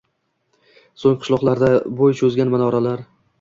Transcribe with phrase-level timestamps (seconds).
[1.01, 1.69] So‘ng qishloqlarda
[2.01, 3.07] bo‘y cho‘zgan minoralar